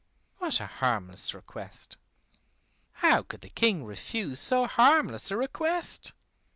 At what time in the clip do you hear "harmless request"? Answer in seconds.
0.65-1.95